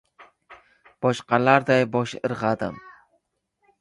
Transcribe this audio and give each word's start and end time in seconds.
Boshqalarday 1.05 1.85
bosh 1.97 2.17
irg‘adim. 2.31 2.85